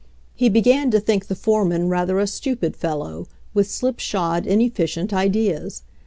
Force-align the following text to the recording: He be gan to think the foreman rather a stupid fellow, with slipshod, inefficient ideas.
He 0.33 0.49
be 0.49 0.61
gan 0.61 0.89
to 0.89 0.99
think 0.99 1.27
the 1.27 1.35
foreman 1.35 1.87
rather 1.87 2.19
a 2.19 2.25
stupid 2.25 2.75
fellow, 2.75 3.27
with 3.53 3.69
slipshod, 3.69 4.47
inefficient 4.47 5.13
ideas. 5.13 5.83